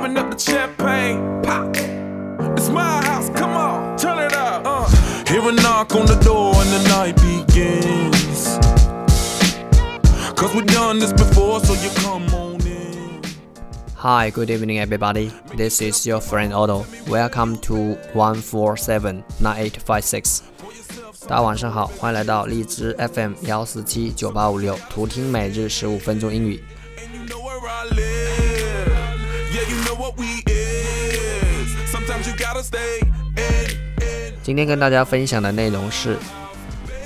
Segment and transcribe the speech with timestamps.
[0.00, 1.76] Open up the champagne, pop.
[2.56, 4.62] It's my house, come on, turn it up.
[4.64, 4.88] Uh.
[5.26, 8.58] Hear a knock on the door and the night begins.
[10.36, 13.22] Cause we've done this before, so you come on in.
[13.96, 15.32] Hi, good evening, everybody.
[15.56, 16.86] This is your friend Otto.
[17.08, 20.42] Welcome to one four seven nine eight five six.
[21.28, 26.62] 大家晚上好，欢迎来到荔枝 FM 幺四七九八五六，图听每日十五分钟英语。
[34.43, 36.17] 今天跟大家分享的内容是：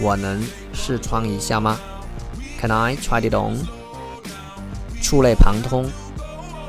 [0.00, 0.42] 我能
[0.72, 1.78] 试穿一下吗
[2.60, 3.66] ？Can I try it on？
[5.02, 5.90] 触类旁通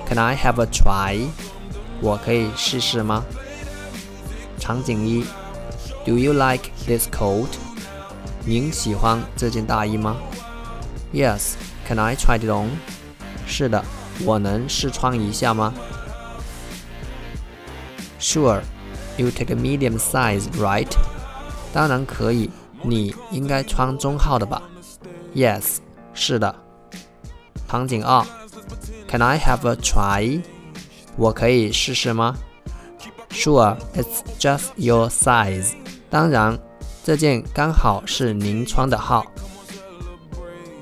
[0.07, 1.27] ，Can I have a try？
[2.01, 3.23] 我可以试试吗？
[4.59, 5.23] 场景一
[6.03, 7.47] ：Do you like this coat？
[8.43, 10.17] 您喜欢这件大衣吗
[11.13, 11.53] ？Yes.
[11.87, 12.71] Can I try it on？
[13.47, 13.83] 是的，
[14.24, 15.72] 我能试穿一下吗？
[18.20, 18.60] Sure.
[19.16, 20.88] You take a medium size, right?
[21.72, 22.50] 当然可以，
[22.82, 24.62] 你应该穿中号的吧？
[25.34, 25.76] Yes，
[26.14, 26.54] 是的。
[27.68, 28.24] 场景二，
[29.08, 30.42] Can I have a try？
[31.16, 32.36] 我可以试试吗？
[33.30, 35.74] Sure, it's just your size.
[36.08, 36.58] 当然，
[37.04, 39.24] 这件刚好是您穿的号。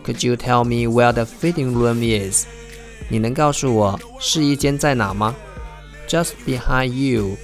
[0.05, 2.47] Could you tell me where the fitting room is？
[3.09, 5.36] 你能告诉我试衣间在哪吗
[6.08, 7.38] ？Just behind you.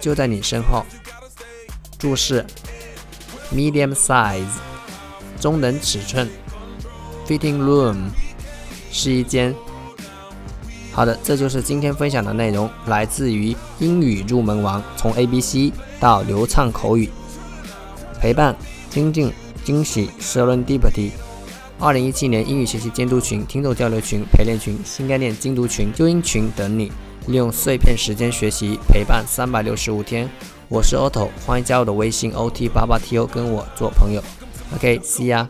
[0.00, 0.84] 就在你身后。
[1.98, 2.46] 注释
[3.54, 4.44] ：medium size，
[5.40, 6.28] 中等尺寸
[7.26, 7.96] ；fitting room，
[8.90, 9.54] 试衣间。
[10.92, 17.10] 好的，这就是今天分享的内容，来自于英语入门王，从 A B C 到流畅口语，
[18.18, 18.56] 陪伴、
[18.88, 19.32] 精进、
[19.64, 21.10] 惊喜，Serendipity。
[21.82, 26.92] 二零一七年英语学习监督群、听众交流群、陪练群、新概念精读群、纠音群等你。
[27.26, 30.28] 利用碎片时间学习，陪伴三百六十五天。
[30.68, 34.22] 我是 Otto，欢迎加入我的微信 OT 八八 TO，跟我做朋友。
[34.74, 35.46] OK，see、ya。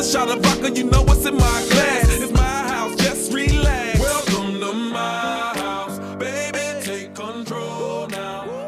[0.00, 2.20] another shot of vodka, you know what's in my glass.
[2.20, 4.00] It's my house, just relax.
[4.00, 8.59] Welcome to my house, baby, take control now.